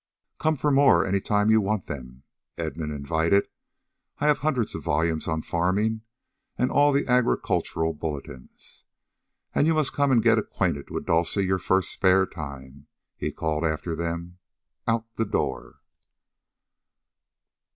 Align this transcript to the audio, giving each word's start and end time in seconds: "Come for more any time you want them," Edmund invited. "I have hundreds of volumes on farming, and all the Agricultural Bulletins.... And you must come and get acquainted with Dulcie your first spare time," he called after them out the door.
"Come 0.39 0.55
for 0.55 0.71
more 0.71 1.05
any 1.05 1.21
time 1.21 1.51
you 1.51 1.61
want 1.61 1.85
them," 1.85 2.23
Edmund 2.57 2.91
invited. 2.91 3.47
"I 4.17 4.25
have 4.25 4.39
hundreds 4.39 4.73
of 4.73 4.83
volumes 4.83 5.27
on 5.27 5.43
farming, 5.43 6.01
and 6.57 6.71
all 6.71 6.91
the 6.91 7.05
Agricultural 7.05 7.93
Bulletins.... 7.93 8.85
And 9.53 9.67
you 9.67 9.75
must 9.75 9.93
come 9.93 10.11
and 10.11 10.23
get 10.23 10.39
acquainted 10.39 10.89
with 10.89 11.05
Dulcie 11.05 11.45
your 11.45 11.59
first 11.59 11.91
spare 11.91 12.25
time," 12.25 12.87
he 13.15 13.31
called 13.31 13.63
after 13.63 13.95
them 13.95 14.39
out 14.87 15.05
the 15.17 15.23
door. 15.25 15.81